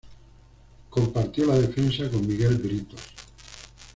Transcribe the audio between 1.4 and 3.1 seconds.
la defensa con Miguel Britos.